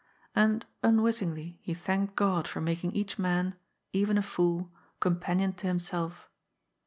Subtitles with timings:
[0.35, 3.53] And unwittingly he thanked God for making each man—
[3.93, 6.27] even a fool— companion to himself.